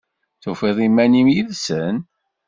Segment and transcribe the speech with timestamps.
[0.43, 1.97] Tufiḍ iman-im yid-sen?